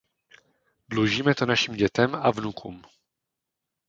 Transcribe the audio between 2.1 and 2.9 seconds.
a vnukům.